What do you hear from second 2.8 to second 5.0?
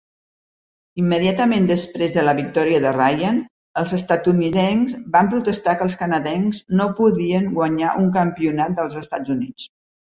de Ryan, els estatunidencs